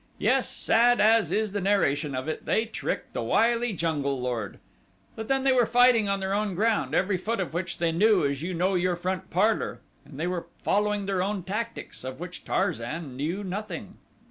[0.17, 4.57] Yes, sad as is the narration of it, they tricked the wily jungle lord.
[5.15, 8.25] But then they were fighting on their own ground, every foot of which they knew
[8.25, 12.43] as you know your front parlor, and they were following their own tactics, of which
[12.43, 13.97] Tarzan knew nothing.